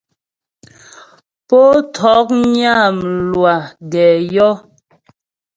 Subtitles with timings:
[1.47, 3.53] Pó ntɔ̌knyə́ a mlwâ
[3.91, 4.53] gɛ yɔ́.